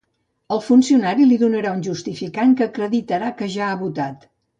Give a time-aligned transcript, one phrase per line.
[0.53, 4.27] El funcionari li donarà un justificant que acreditarà que ja ha votat.